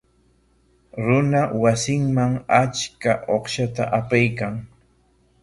Runa 1.05 1.41
wasinman 1.61 2.33
achka 2.61 3.11
uqshata 3.37 3.83
apaykan. 3.99 4.53